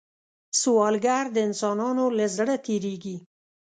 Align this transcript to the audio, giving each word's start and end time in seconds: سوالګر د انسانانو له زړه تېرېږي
سوالګر 0.59 1.23
د 1.31 1.37
انسانانو 1.47 2.05
له 2.17 2.25
زړه 2.35 2.55
تېرېږي 2.65 3.17